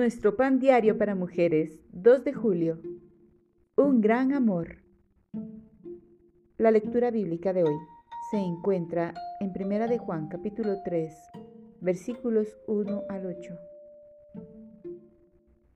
[0.00, 2.80] Nuestro pan diario para mujeres, 2 de julio.
[3.76, 4.78] Un gran amor.
[6.56, 7.76] La lectura bíblica de hoy
[8.30, 11.14] se encuentra en Primera de Juan, capítulo 3,
[11.82, 13.54] versículos 1 al 8.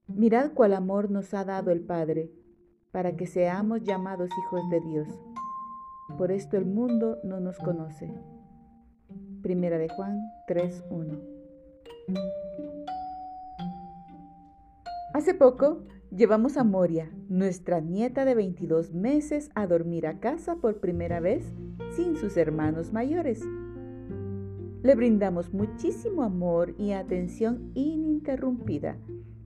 [0.07, 2.32] Mirad cuál amor nos ha dado el Padre,
[2.93, 5.09] para que seamos llamados hijos de Dios.
[6.16, 8.11] Por esto el mundo no nos conoce.
[9.43, 10.18] Primera de Juan
[10.48, 11.21] 3:1.
[15.14, 20.81] Hace poco llevamos a Moria, nuestra nieta de 22 meses, a dormir a casa por
[20.81, 21.45] primera vez
[21.95, 23.41] sin sus hermanos mayores.
[24.82, 28.96] Le brindamos muchísimo amor y atención ininterrumpida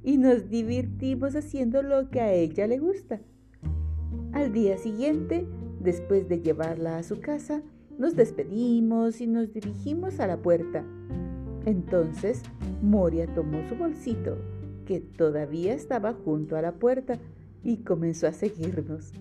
[0.03, 3.21] y nos divertimos haciendo lo que a ella le gusta.
[4.33, 5.47] Al día siguiente,
[5.81, 7.63] después de llevarla a su casa,
[7.99, 10.83] nos despedimos y nos dirigimos a la puerta.
[11.67, 12.43] Entonces,
[12.81, 14.39] Moria tomó su bolsito,
[14.89, 17.19] que todavía estaba junto a la puerta,
[17.63, 19.13] y comenzó a seguirnos.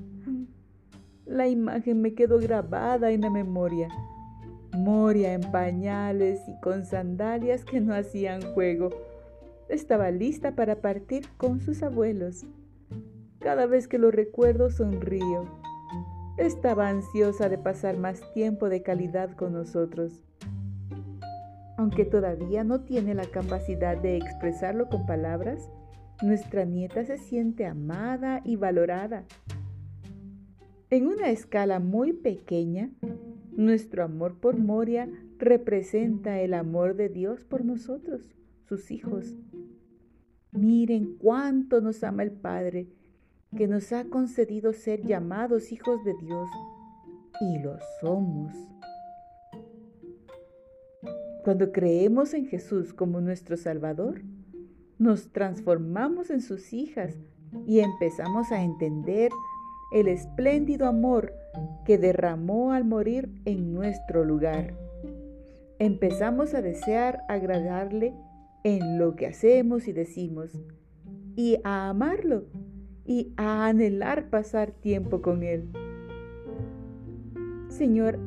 [1.25, 3.89] La imagen me quedó grabada en la memoria.
[4.71, 8.91] Moria en pañales y con sandalias que no hacían juego.
[9.67, 12.45] Estaba lista para partir con sus abuelos.
[13.39, 15.43] Cada vez que lo recuerdo sonrío.
[16.37, 20.23] Estaba ansiosa de pasar más tiempo de calidad con nosotros.
[21.77, 25.69] Aunque todavía no tiene la capacidad de expresarlo con palabras,
[26.23, 29.25] nuestra nieta se siente amada y valorada.
[30.89, 32.89] En una escala muy pequeña,
[33.55, 38.21] nuestro amor por Moria representa el amor de Dios por nosotros,
[38.67, 39.35] sus hijos.
[40.51, 42.87] Miren cuánto nos ama el Padre
[43.55, 46.49] que nos ha concedido ser llamados hijos de Dios
[47.39, 48.76] y lo somos.
[51.47, 54.21] Cuando creemos en Jesús como nuestro Salvador,
[54.99, 57.15] nos transformamos en sus hijas
[57.65, 59.31] y empezamos a entender
[59.93, 61.31] el espléndido amor
[61.85, 64.73] que derramó al morir en nuestro lugar.
[65.79, 68.13] Empezamos a desear agradarle
[68.65, 70.51] en lo que hacemos y decimos
[71.37, 72.43] y a amarlo
[73.05, 75.69] y a anhelar pasar tiempo con Él.
[77.69, 78.19] Señor,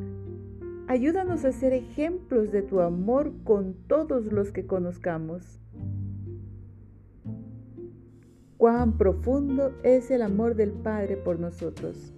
[0.91, 5.61] ayúdanos a ser ejemplos de tu amor con todos los que conozcamos.
[8.57, 12.13] Cuán profundo es el amor del Padre por nosotros.